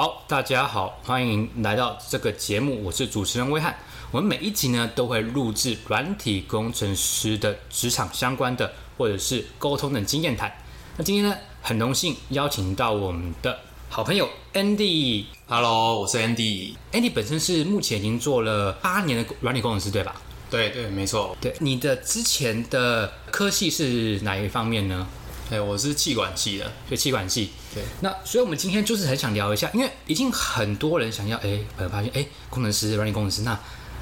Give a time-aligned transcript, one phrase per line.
[0.00, 3.76] 好，大家好，欢迎来到这个节目，我是主持人威汉。
[4.10, 10.50] 我们每一集呢都会录制软体工程师的职场相关的或者是沟通的经验谈。
[10.96, 13.58] 那今天呢，很荣幸邀请到我们的
[13.90, 15.26] 好朋友 Andy。
[15.46, 16.72] Hello，我是 Andy。
[16.92, 20.16] Andy 本身是目前已经做了八年的软体工程师，对吧？
[20.50, 21.36] 对对，没错。
[21.42, 25.06] 对，你的之前的科系是哪一方面呢？
[25.50, 26.72] 哎，我是气管系的。
[26.88, 27.50] 就气管系。
[27.72, 33.58] 对，那所以我们今天就是很想聊一下，因为已经很多人想要，哎，可能发现，哎，工程师、软件工程师，那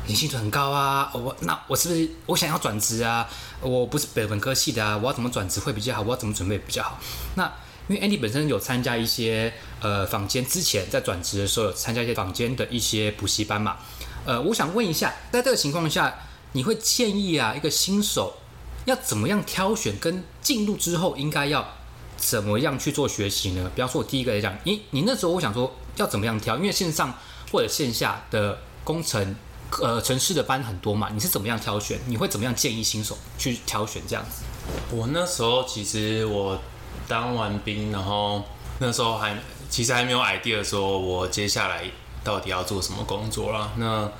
[0.06, 3.28] 你薪很高啊，我那我是不是我想要转职啊？
[3.60, 6.02] 我不是本本科系的啊，我要怎么转职会比较好？
[6.02, 6.98] 我要怎么准备比较好？
[7.34, 7.44] 那
[7.88, 13.76] 因为 Andy 本身有参加一些呃坊间之前在转职的时候有参加一些坊间的一些补习班嘛，
[14.24, 16.20] 呃，我想问一下，在这个情况下，
[16.52, 18.38] 你会建议啊一个新手
[18.86, 21.76] 要怎么样挑选，跟进入之后应该要
[22.18, 23.70] 怎么样去做学习呢？
[23.74, 27.14] 比方说，我第一个来讲，你你那时候我想说要怎么样挑，因为线上
[27.50, 29.36] 或者线下的工程
[29.80, 31.98] 呃城市的班很多嘛，你是怎么样挑选？
[32.06, 34.42] 你会怎么样建议新手去挑选这样子？
[34.90, 36.60] 我那时候其实我
[37.06, 38.42] 当完兵，然后
[38.80, 39.34] 那时候还
[39.70, 41.84] 其实还没有 idea 说我接下来
[42.24, 43.70] 到底要做什么工作啦。
[43.76, 44.10] 那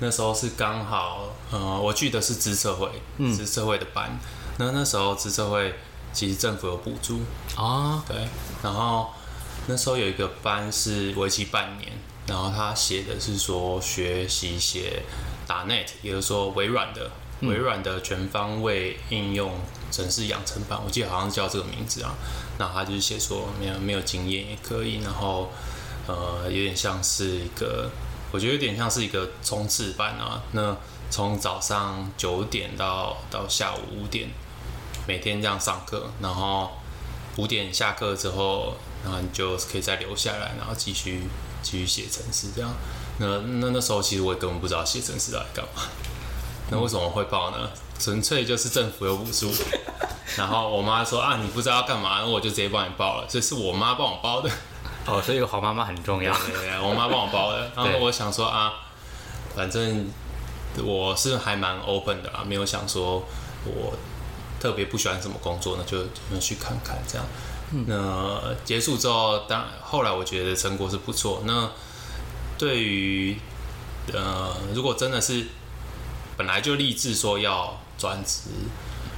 [0.00, 2.88] 那时候是刚好，呃，我去的是资社会，
[3.32, 4.18] 资社会的班。
[4.58, 5.74] 那那时候资社会
[6.12, 7.20] 其实政府有补助，
[7.56, 8.16] 啊，对，
[8.62, 9.10] 然后
[9.66, 11.92] 那时候有一个班是为期半年，
[12.26, 15.02] 然后他写的是说学习写
[15.46, 19.52] 打 net，也就是说微软的微软的全方位应用
[19.90, 22.14] 城市养成班，我记得好像是叫这个名字啊。
[22.58, 25.50] 那他就是写说没有没有经验也可以，然后
[26.06, 27.90] 呃有点像是一个，
[28.30, 30.42] 我觉得有点像是一个冲刺班啊。
[30.52, 30.76] 那
[31.10, 34.28] 从早上九点到到下午五点，
[35.06, 36.70] 每天这样上课，然后
[37.36, 41.22] 五点下课之后，然后你就可以再留下来，然后继续
[41.62, 42.70] 继续写程式这样。
[43.18, 45.82] 那那那时候其实我也根本不知道写程式到底干嘛。
[46.70, 47.68] 那为什么会报呢？
[47.98, 49.52] 纯粹就是政府有补助，
[50.36, 53.26] 然后我妈说啊，你不知道要干嘛，那我就直接帮你报了。
[53.28, 54.50] 这是我妈帮我报的，
[55.06, 56.32] 哦，所以有好妈妈很重要。
[56.34, 57.70] 对对对，我妈帮我报的。
[57.76, 58.72] 然后我想说啊，
[59.54, 60.10] 反正
[60.82, 63.22] 我是还蛮 open 的啦，没有想说
[63.64, 63.92] 我
[64.62, 67.26] 特别不喜欢什么工作那，就就去看看这样。
[67.88, 71.42] 那结束之后，当后来我觉得成果是不错。
[71.44, 71.68] 那
[72.56, 73.36] 对于
[74.12, 75.46] 呃，如果真的是
[76.36, 78.50] 本来就立志说要转职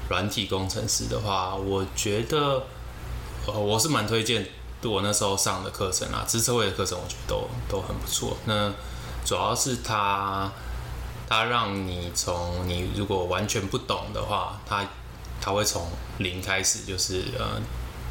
[0.09, 2.62] 软体工程师的话，我觉得
[3.47, 4.49] 呃，我是蛮推荐
[4.82, 8.37] 我那时候上的课程啊，职测会的课程，我觉得都都很不错。
[8.47, 8.72] 那
[9.26, 10.50] 主要是它
[11.28, 14.87] 它让你从你如果完全不懂的话，它
[15.44, 17.60] 它会从零开始，就是呃，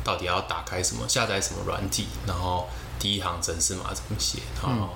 [0.03, 4.89] 到底要打开什么，下载什么软体，然后第一行程式码怎么写，然后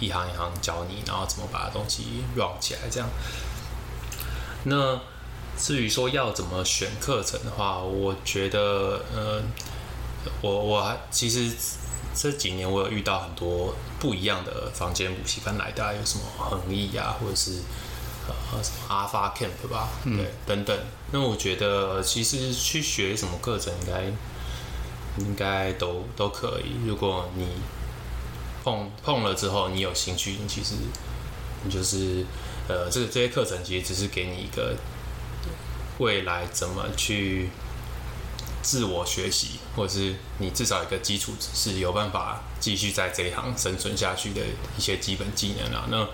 [0.00, 3.06] 一行一行教你，然后怎么把东西 run 起来，这样。
[4.64, 4.98] 那
[5.58, 9.42] 至于说要怎么选课程的话，我觉得，呃，
[10.40, 11.54] 我我还其实
[12.14, 17.60] 这几年我有遇到很多不一样的房间补习班来的啊，有什么恒毅啊，或者是
[18.28, 20.78] 呃什么 Alpha Camp 吧，对，等等。
[21.10, 24.04] 那我觉得其实去学什么课程应该
[25.18, 27.46] 应该都都可以，如果你
[28.64, 30.74] 碰碰了之后你有兴趣，你其实
[31.64, 32.24] 你就是
[32.68, 34.76] 呃这这些课程其实只是给你一个
[35.98, 37.50] 未来怎么去
[38.62, 44.40] 自我学习，或者是你至少一个基础是有办法继续在这一行生存下去的
[44.78, 45.86] 一些基本技能啊。
[45.90, 46.08] 那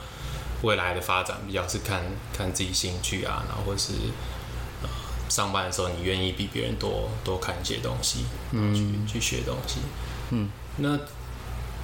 [0.62, 2.02] 未来的发展比较是看
[2.36, 3.92] 看自己兴趣啊，然后或是
[4.82, 4.88] 呃
[5.28, 9.80] 上班的时候你愿意比别人多多看一些东西，嗯，去去学东西，
[10.30, 10.98] 嗯，那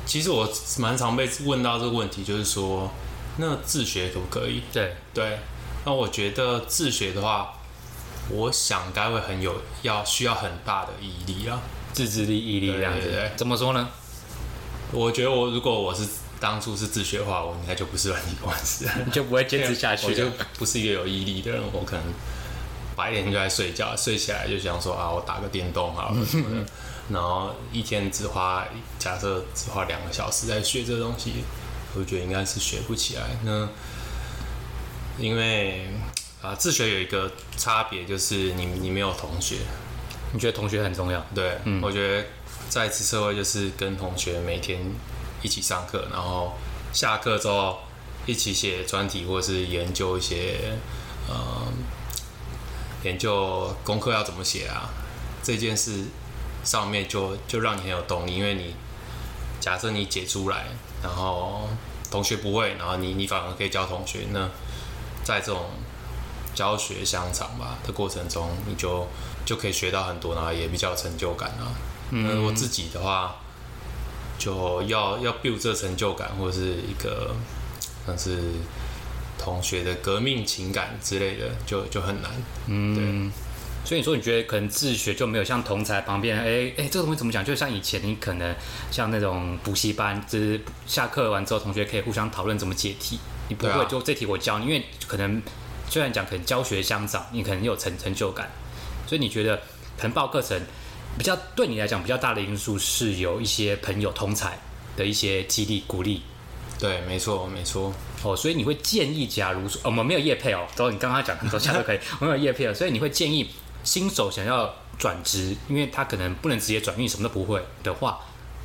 [0.04, 0.48] 其实我
[0.78, 2.90] 蛮常被问到这个问题，就是说
[3.36, 4.62] 那自学可不可以？
[4.72, 5.38] 对，对，
[5.84, 7.54] 那我觉得自学的话，
[8.30, 11.60] 我想该会很有要需要很大的毅力啊。
[11.92, 13.02] 自制力、毅力这样子。
[13.02, 13.88] 对对对怎么说呢？
[14.90, 16.06] 我觉得我如果我是
[16.44, 20.26] 当初是自学的话，我应该就不是软体工程师， 你就不会坚持下去我就。
[20.58, 22.04] 不是一个有毅力的人，我可能
[22.94, 26.66] 白天就在睡觉，睡起来就想说啊，我打个电动好了什么的，
[27.08, 28.62] 然后一天只花
[28.98, 31.32] 假设只花两个小时在学这东西，
[31.96, 33.22] 我觉得应该是学不起来。
[33.42, 33.66] 那
[35.18, 35.88] 因为
[36.42, 39.56] 啊，自学有一个差别就是你你没有同学，
[40.34, 41.24] 你觉得同学很重要？
[41.34, 42.26] 对，我觉得
[42.68, 44.78] 在次社会就是跟同学每天
[45.44, 46.54] 一起上课，然后
[46.92, 47.78] 下课之后
[48.26, 50.76] 一起写专题或者是研究一些
[51.28, 51.68] 呃
[53.04, 54.90] 研究功课要怎么写啊，
[55.42, 56.06] 这件事
[56.64, 58.74] 上面就就让你很有动力，因为你
[59.60, 60.64] 假设你解出来，
[61.02, 61.68] 然后
[62.10, 64.48] 同学不会，然后你你反而可以教同学，那
[65.22, 65.66] 在这种
[66.54, 69.06] 教学相长吧的过程中，你就
[69.44, 71.76] 就可以学到很多，然后也比较有成就感啊。
[72.10, 73.36] 那我自己的话，
[74.44, 77.34] 就要要 build 这成就感，或者是一个
[78.06, 78.38] 像是
[79.38, 82.30] 同学的革命情感之类的，就就很难。
[82.66, 83.32] 嗯，
[83.86, 87.42] 所以你说你觉得可能自学就没有像同才旁边，哎哎，这个东西怎么讲？
[87.42, 88.54] 就像以前你可能
[88.90, 93.18] 像那种补习班，就是下课完之后，同学可以互相讨论怎么解题。
[93.48, 95.40] 你不会就这题我教你，因为可能
[95.88, 98.50] 虽然讲可能教学相长，你可能有成成就感，
[99.06, 99.56] 所以你觉得
[99.96, 100.60] 可能报课程
[101.18, 104.58] 比较对你来讲比较大的因素是有一些朋友同才
[104.96, 106.22] 的一些激励鼓励。
[106.78, 107.94] 对，没错，没错。
[108.22, 113.48] 哦，所以你会建议，假如说、哦我们没有业配哦，都你刚刚讲很多下都可以，我们有业配了，所以你会建议
[113.84, 118.18] 新手想要转职，因为他可能不能直接转，因为什么都不会的话，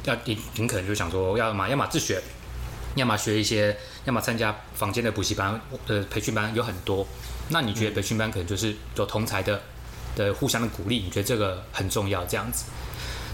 [0.05, 2.21] 要你你可能就想说，要么要么自学，
[2.95, 7.05] 要么学一些，要么参加房间的补习班、呃培训班有很多。
[7.49, 9.61] 那你觉得培训班可能就是有同才的
[10.25, 12.65] 的互相的鼓励，你觉得这个很重要，这样子？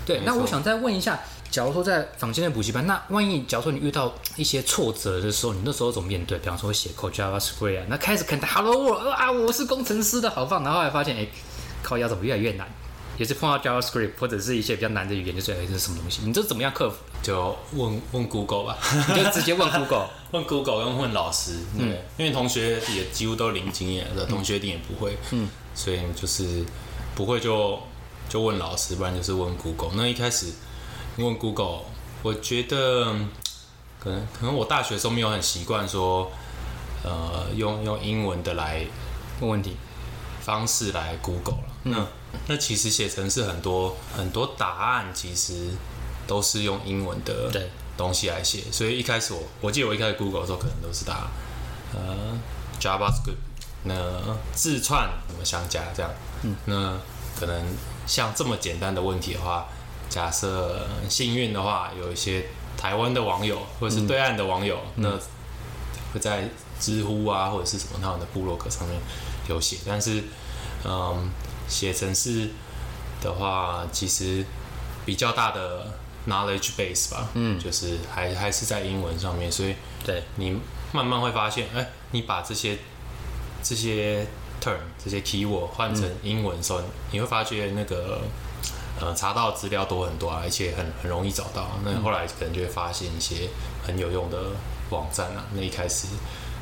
[0.06, 6.38] 对，那我想再问一下，假如说在坊间的补习班，那万一假如说你遇到一些挫折的时候，你那时候怎么面对？
[6.40, 11.28] 比方说写 code JavaScript 啊，那开始肯定 Hello 我啊，我是工程师的好棒，然后后来发现哎，
[11.82, 12.68] 靠腰怎么越来越难？
[13.18, 16.22] 也是碰到 JavaScript 或者是一些比较难的语言，就是哎这是什么东西？
[16.26, 16.98] 你这怎么样克服？
[17.26, 18.78] 就问问 Google 吧，
[19.10, 20.08] 你就直接问 Google。
[20.32, 26.64] 问 Google 跟问老师，对，嗯因为同学也几乎都零经验的，同学一定也不会，嗯，所以就是
[27.16, 27.80] 不会就
[28.30, 29.92] 就问老师，不然就是问 Google。
[29.96, 30.54] 那一开始
[31.18, 31.80] 问 Google，
[32.22, 33.30] 我觉得嗯
[34.00, 36.30] 可能可能我大学的时候没有很习惯说，
[37.04, 38.86] 呃，用用英文的来
[39.40, 39.78] 问问题，
[40.42, 41.64] 方式来 Google 了。
[41.84, 42.06] 那
[42.48, 45.70] 那其实写程式很多很多答案其实
[46.28, 47.52] 都是用英文的
[47.98, 51.28] 东西来写，所以一开始我我记得我一开始 Google 的时候可能都是打
[51.94, 52.38] 呃
[52.80, 53.38] JavaScript，
[53.84, 53.94] 那
[54.54, 56.12] 字串怎么相加这样，
[56.44, 56.98] 嗯，那
[57.40, 57.64] 可能
[58.06, 59.68] 像这么简单的问题的话，
[60.10, 62.46] 假设幸运的话有一些
[62.78, 65.10] 台湾的网友或者是对岸的网友，那
[66.14, 66.50] 会在
[66.80, 69.00] 知乎啊或者是什么他们的部落格上面
[69.48, 70.24] 有写，但是
[70.84, 71.30] 嗯，
[71.68, 72.50] 写程式
[73.22, 74.46] 的话，其实
[75.06, 75.88] 比较大的
[76.28, 79.76] knowledge base 吧，嗯，就是还还是在英文上面，所以
[80.06, 80.60] 对，你
[80.92, 82.78] 慢慢会发现，哎、你把这些
[83.62, 84.26] 这些
[84.62, 86.82] term 这些 keyword 换成英文的时候，
[87.12, 88.22] 你会发觉那个
[89.00, 91.68] 呃查到资料多很多啊，而且很很容易找到。
[91.84, 93.50] 那后来可能就会发现一些
[93.86, 94.38] 很有用的
[94.90, 95.46] 网站啊。
[95.54, 96.08] 那一开始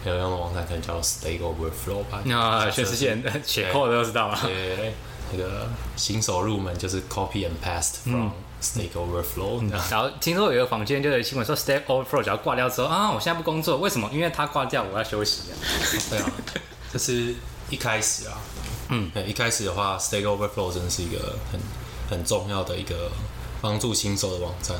[0.03, 4.39] 很有用的网站可能叫 Stack Overflow 吧，那全世界人写 code 都知道啊。
[4.43, 4.93] 对，
[5.31, 8.31] 那个新手入门就是 copy and paste from
[8.63, 9.85] Stack Overflow 这样。
[9.91, 14.09] 然后听说有一个房间就有新闻说，Stack Overflow 只要挂掉之后啊，我现在不工作，为什么？
[14.13, 15.53] 因为他挂掉，我要休息啊。
[16.09, 16.31] 对啊，
[16.91, 17.35] 这是
[17.69, 18.39] 一开始啊，
[18.87, 21.59] 嗯，对，一开始的话，Stack Overflow 真的是一个很
[22.09, 23.11] 很重要的一个
[23.61, 24.77] 帮助新手的网站。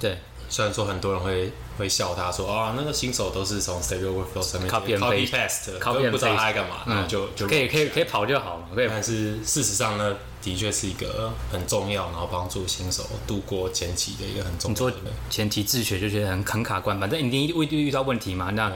[0.00, 0.18] 对，
[0.48, 8.06] 虽然说很多人会会笑他说啊，那个新手都是从 Stack Overflow 上面 Copy and copy paste paste，Copy 不知道他在干嘛，然后就就可以可以可以以。
[8.10, 8.88] 跑就好嘛，可以。
[8.88, 15.10] 但是事实上呢，的确是一个很重要，然后帮助新手度过前期的一个很重你做要的一个。
[15.30, 18.50] 前期自学就觉得很很卡关，反正你一定会遇到问题嘛。
[18.50, 18.70] 那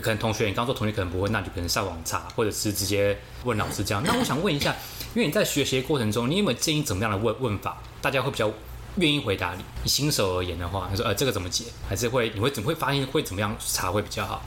[0.00, 4.02] 可能同学，你刚说同学可能不会，那就可能上网查，或者是直接问老师这样。
[4.06, 4.76] 那我想问一下，
[5.14, 8.48] 因为你在学习的过程中，你有没有建议怎么样的问问法，大家会比较
[8.96, 9.64] 愿意回答你？
[9.82, 14.42] 你新手而言的话，他说呃这个怎么解，还是会你会怎么会发现会怎么样查会比较好？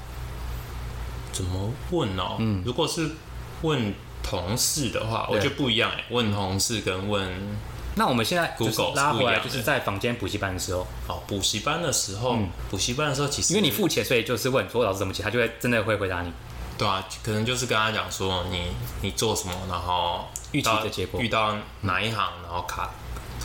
[1.32, 2.36] 怎么问哦？
[2.40, 3.12] 嗯，如果是
[3.62, 6.04] 问同事的话，我对觉得不一样哎。
[6.10, 7.58] 问同事跟问
[7.96, 12.38] 那我们现在 Google 拉回来，就是在房间补习班的时候，哦补习班的时候，
[12.70, 16.32] 补习班的时候其实嗯因为你付钱，所以就是问说老师怎么解，他就会真的会回答你。
[16.78, 18.68] 对啊，可能就是跟他讲说你
[19.02, 22.90] 你做什么，然后预期到的结果遇到哪一行，然后卡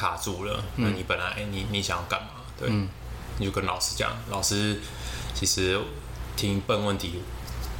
[0.05, 2.29] 卡住了，那你本来你你想要干嘛？
[2.61, 2.69] 对，
[3.39, 4.79] 你就跟老师讲，老师
[5.35, 5.81] 其实
[6.37, 7.23] 听笨问题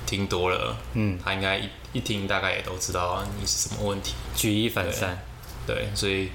[0.07, 4.15] 听多了，嗯，他应该一一听大概也都知道你是什么问题。
[4.35, 5.19] 举一反三，
[5.67, 6.31] 对，所以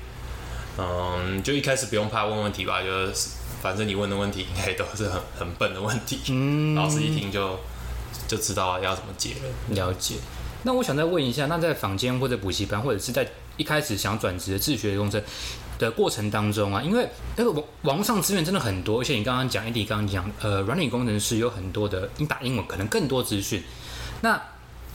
[0.77, 3.29] 嗯，就一开始不用怕问问题吧，就是
[3.63, 7.59] 反正你问的问题应该都是很很笨的问题，嗯老师一听就
[8.27, 9.75] 就知道要怎么解了。
[9.75, 10.17] 了解。
[10.61, 13.27] 那我想再问一下，那在坊间或者补习班，或者是在
[13.59, 15.21] 一开始想转职的自学工程
[15.77, 23.61] 的过程当中啊，因为那个网网络上资源真的很多，而且你刚刚讲 Andy 刚刚讲，呃，软体工程师有很多的，你打英文可能更多资讯。
[24.21, 24.41] 那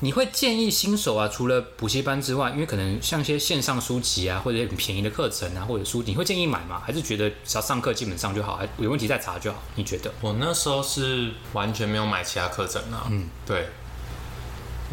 [0.01, 6.83] 你会建议新手啊，除了补习班之外，因为可能像一些线上书籍啊，或者很便宜的课程啊，或者书籍，你会建议买吗？
[6.85, 9.63] 还是觉得只要上课基本上就好，还有问题再查就好？
[9.77, 10.13] 你觉得？
[10.21, 13.07] 我那时候是完全没有买其他课程啊。
[13.11, 13.69] 嗯，对。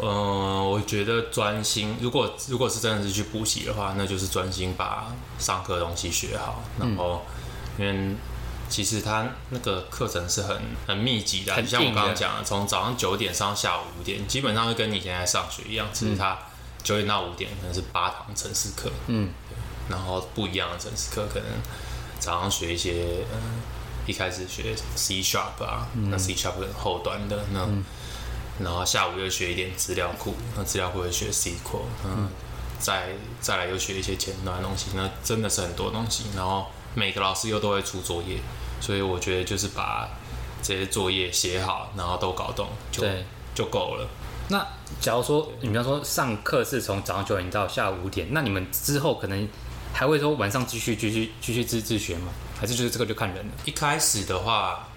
[0.00, 6.62] 嗯，我觉得专心，如果如果是真的是去补习的话，那就是专心把上课的东西学好。
[6.80, 7.24] 然后，
[7.78, 8.16] 因为
[8.70, 15.86] 其实他那个课程是很很密集的，像我刚刚讲的，从早上九点上到下午五点，基本上就跟你现在上学一样。
[15.92, 16.38] 只是他
[16.82, 19.28] 九点到五点可能是八堂程式课，嗯，
[19.90, 21.46] 然后不一样的程式课，可能
[22.18, 23.60] 早上学一些，嗯，
[24.06, 27.68] 一开始学 C sharp 啊，那 C sharp 很后端的那。
[28.60, 32.28] 然后下午又学一点资料库，那资料库又学 SQL，嗯，
[32.78, 33.08] 再
[33.40, 36.24] 再来又学一些前端的东西，那真的是很多东西。
[36.36, 38.38] 然后每个老师又都会出作业，
[38.80, 40.08] 所以我觉得就是把
[40.62, 43.02] 这些作业写好，然后都搞懂，就
[43.54, 44.06] 就够了。
[44.48, 44.64] 那
[45.00, 49.48] 假如说你比方说上课是从早上九点到下午五点，那你们之后可能
[49.92, 52.28] 还会说晚上继续继续继续自自学吗？
[52.60, 53.52] 还是就是这个就看人了？
[53.64, 54.88] 一开始的话。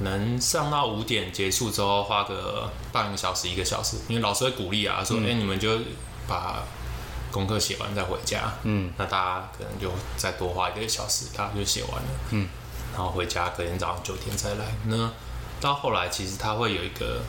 [0.00, 5.78] 能上到五点结束之后，花个半个小时、一个小时，因为老师会鼓励啊，说：“哎，你们就
[6.26, 6.64] 把
[7.30, 12.08] 功课写完再回家。”嗯，那大家可能就再多花一个小时，大家就写完了。
[12.30, 12.48] 嗯，
[12.92, 14.64] 然后回家，隔天早上九点再来。
[14.86, 15.08] 那
[15.60, 17.22] 到后来，其实他会有一个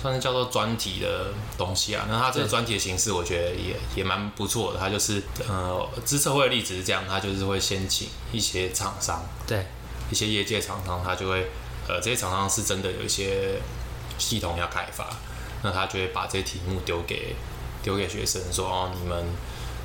[0.00, 2.06] 算是叫做专题的东西啊。
[2.08, 4.78] 那他这个专题的形式，我觉得也也蛮不错的。
[4.78, 9.66] 他就是呃，资策会的例子是这样，他就是会先请一些厂商，对，
[10.08, 11.50] 一些业界厂商，他就会。
[11.88, 13.60] 呃，这些厂商是真的有一些
[14.18, 15.08] 系统要开发，
[15.62, 17.36] 那他就会把这些题目丢给
[17.82, 19.24] 丢给学生，说哦，你们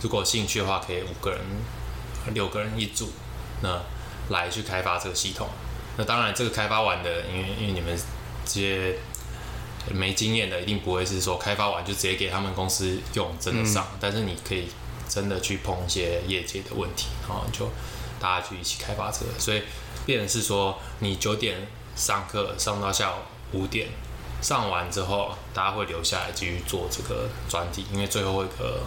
[0.02, 1.40] 如果兴趣的话，可以五个人、
[2.34, 3.12] 六个人一组，
[3.62, 3.80] 那
[4.30, 5.48] 来去开发这个系统。
[5.98, 7.96] 那当然，这个开发完的，因为因为你们
[8.46, 8.96] 这些
[9.92, 13.86] 没经验的，一定不会是说开发完就直接给他们公司用，真的上。
[14.00, 14.70] 但是你可以
[15.08, 17.70] 真的去碰一些业界的问题，然后就
[18.20, 19.38] 大家去一起开发这个。
[19.38, 19.62] 所以，
[20.06, 21.68] 变成是说你九点。
[21.96, 23.16] 上课上到下午
[23.54, 23.88] 五点，
[24.42, 28.80] 上完之后，大家会留下来继续做这个专题，因为最后一个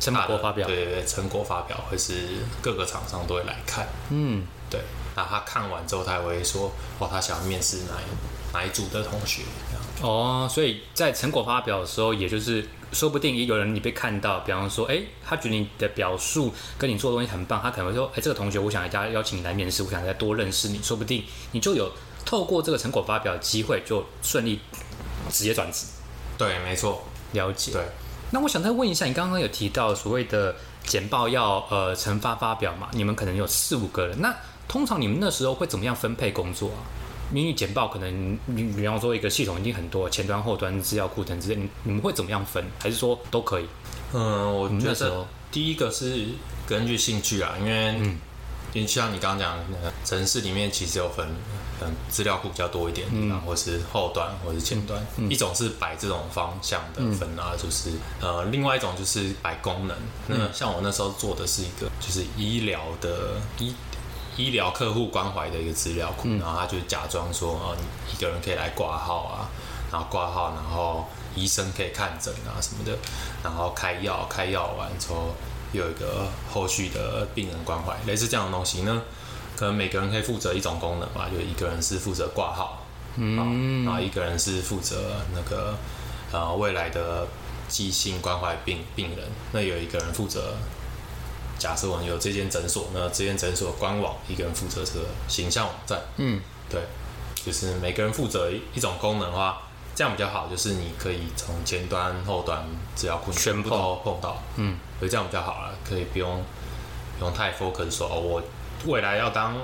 [0.00, 2.14] 成果发表，对对对，成果发表会是
[2.60, 4.80] 各个厂商都会来看，嗯，对，
[5.14, 9.42] 那他看完之后，他也会说，哇，他想要面试哪一哪一组的同学，
[10.02, 21.90] 哦，所以在成果发表的时候，也就是说不定也有人你被看到，比方说，哎，他觉得你的表述跟你做的东西很棒，他可能会说，哎，这个同学，我想加邀请你来面试，我想再多认识你，说不定你就有。
[22.26, 24.60] 透过这个成果发表机会，就顺利
[25.30, 25.86] 直接转职。
[26.36, 27.02] 对，没错，
[27.32, 27.72] 了解。
[27.72, 27.82] 对，
[28.32, 30.54] 那我想再问一下，你刚刚有提到所谓的
[30.84, 32.88] 简报要呃成发发表嘛？
[32.92, 34.34] 你们可能有四五个人，那
[34.68, 36.82] 通常你们那时候会怎么样分配工作啊？
[37.32, 42.64] 因为简报可能你比方说一个系统已经很多，前端、后端、资料库等之类，你你们会怎么样分？
[42.80, 43.66] 还是说都可以？
[44.12, 46.26] 嗯，我觉得第一个是
[46.66, 48.18] 根据兴趣啊，因为嗯，
[48.74, 49.58] 因为像你刚刚讲，
[50.04, 51.26] 城市里面其实有分。
[51.78, 59.94] 嗯，资料库比较多一点，嗯，或是后端，或是前端，一种是摆这种方向的分啊，就是呃，另外一种就是摆功能。
[60.26, 63.74] 那像我那时候做的是一个，就是医疗的医
[64.38, 67.76] 医疗客户关怀的一个资料库，然后他就假装说，呃，
[68.10, 69.50] 一个人可以来挂号啊，
[69.92, 72.96] 然后挂号，然后医生可以看诊啊什么的，
[73.44, 75.34] 然后开药，开药完之后
[75.72, 78.80] 有一个后续的病人关怀，类似这样的东西。
[78.80, 79.02] 呢。
[79.56, 82.84] 可能每个人可以负责一种功能吧，就一个人是负责挂号，
[83.16, 85.74] 嗯，然后一个人是负责那个
[86.30, 87.26] 呃未来的
[87.66, 90.54] 急性关怀病病人，那有一个人负责，
[91.58, 96.82] 假设我们有这间诊所，那这间诊所官网一个人负责这个形象网站，嗯，对，
[97.42, 99.62] 就是每个人负责一种功能的话，
[99.94, 102.62] 这样比较好，就是你可以从前端后端
[102.94, 106.44] 资料库全部都碰到，嗯，所以这样比较好了，可以不用
[107.18, 108.42] 不用太 focus 说哦我。
[108.86, 109.54] 未来要当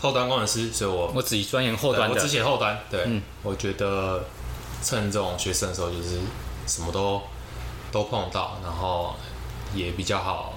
[0.00, 2.78] 后端工程师，所以我我自己钻研后端的，我只写后端。
[2.90, 3.06] 对，
[3.42, 4.24] 我觉得
[4.82, 6.18] 趁这种学生的时候，就是
[6.66, 7.20] 什么都
[7.92, 9.14] 都碰到，然后
[9.74, 10.54] 也比较好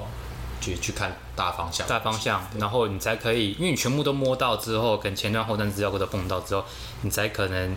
[0.62, 1.86] 去去看大方向。
[1.88, 6.64] 大方向，然后你才可以，因为你全部都摸到之后，跟前端后端资料库都碰到之后，
[7.02, 7.76] 你才可能。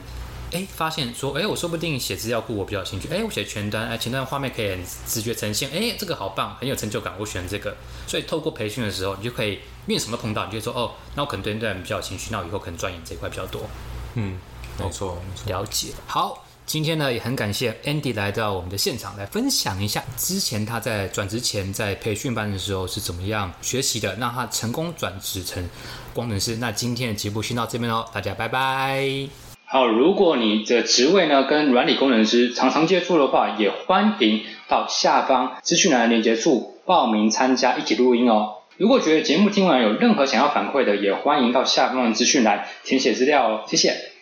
[0.53, 3.09] 哎，发现说，哎，我说不定写资料库我比较兴趣。
[3.09, 5.71] 哎，我写全端，哎，前端画面可以很直觉呈现。
[5.71, 7.77] 哎，这个好棒，很有成就感，我选这个。
[8.07, 9.55] 所以透过培训的时候，你就可以，
[9.87, 13.63] 因为什么都碰到，你就说，哦，那我可能对这比较有兴趣，那我以后可能钻研这一块比较多。
[14.15, 14.39] 嗯，
[14.79, 15.89] 没错，了解。
[16.07, 25.69] 好，今天呢也很感谢 Andy 来到我们的现场来分享一下，之前他在转职前在培训班的时候是怎么样学习的，让他成功转职成
[26.15, 26.57] 工程师。
[26.57, 29.46] 那今天的节目先到这边喽，大家拜拜。
[29.69, 38.59] 好，如果你的职位呢跟软体工程师常常接触的话，也欢迎到下方资讯栏的连接处报名参加，一起录音哦。
[38.77, 43.65] 如果觉得节目听完有任何想要反馈的，也欢迎到下方的资讯栏填写资料哦。
[43.67, 44.13] 谢谢。